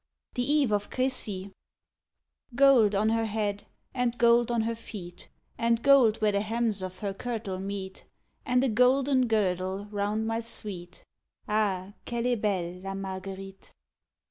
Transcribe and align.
THE 0.33 0.51
EVE 0.63 0.71
OF 0.73 0.89
CRECY 0.89 1.51
Gold 2.55 2.95
on 2.95 3.09
her 3.09 3.25
head, 3.25 3.67
and 3.93 4.17
gold 4.17 4.49
on 4.49 4.61
her 4.61 4.73
feet, 4.73 5.29
And 5.59 5.83
gold 5.83 6.17
where 6.19 6.31
the 6.31 6.41
hems 6.41 6.81
of 6.81 6.97
her 7.05 7.13
kirtle 7.13 7.59
meet, 7.59 8.05
And 8.43 8.63
a 8.63 8.69
golden 8.69 9.27
girdle 9.27 9.85
round 9.91 10.25
my 10.25 10.39
sweet; 10.39 11.05
_Ah! 11.47 11.93
qu'elle 12.07 12.25
est 12.25 12.41
belle 12.41 12.81
La 12.81 12.95
Marguerite. 12.95 13.71